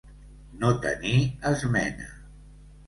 [0.63, 1.13] No tenir
[1.53, 2.13] esmena.